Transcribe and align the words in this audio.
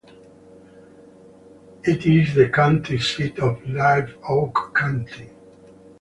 It 1.83 2.07
is 2.07 2.33
the 2.33 2.49
county 2.49 2.97
seat 2.97 3.37
of 3.37 3.63
Live 3.69 4.17
Oak 4.27 4.75
County. 4.75 5.29